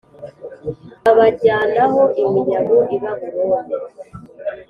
babajyanaho 1.03 2.01
iminyago 2.23 2.77
i 2.95 2.97
Babuloni 3.01 3.75